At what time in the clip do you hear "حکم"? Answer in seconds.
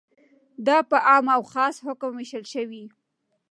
1.85-2.11